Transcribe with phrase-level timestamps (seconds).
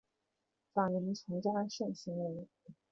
[0.73, 2.47] 早年从查慎行游。